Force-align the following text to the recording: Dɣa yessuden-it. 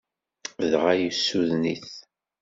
Dɣa 0.71 0.93
yessuden-it. 1.01 1.89